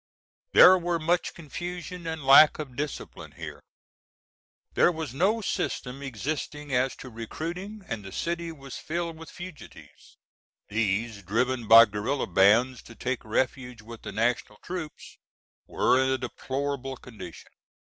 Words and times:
There 0.53 0.79
were 0.79 0.97
much 0.97 1.35
confusion 1.35 2.07
and 2.07 2.25
lack 2.25 2.57
of 2.57 2.75
discipline 2.75 3.33
here. 3.33 3.61
"There 4.73 4.91
was 4.91 5.13
no 5.13 5.41
system 5.41 6.01
existing 6.01 6.73
as 6.73 6.95
to 6.95 7.09
recruiting 7.11 7.83
and 7.87 8.03
the 8.03 8.11
city 8.11 8.51
was 8.51 8.79
filled 8.79 9.15
with 9.15 9.29
fugitives. 9.29 10.17
These, 10.69 11.21
driven 11.21 11.67
by 11.67 11.85
guerilla 11.85 12.25
bands 12.25 12.81
to 12.89 12.95
take 12.95 13.23
refuge 13.23 13.83
with 13.83 14.01
the 14.01 14.11
national 14.11 14.57
troops, 14.63 15.19
were 15.67 16.03
in 16.03 16.09
a 16.09 16.17
deplorable 16.17 16.97
condition." 16.97 17.51